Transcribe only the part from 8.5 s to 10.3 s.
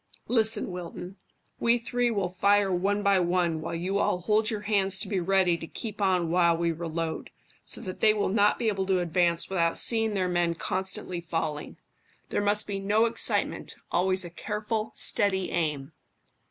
be able to advance without seeing their